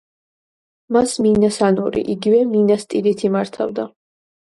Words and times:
მას 0.97 1.13
მინას 1.27 1.61
ანორი, 1.69 2.05
იგივე 2.17 2.43
მინას 2.57 2.91
ტირითი 2.95 3.35
მართავდა. 3.39 3.91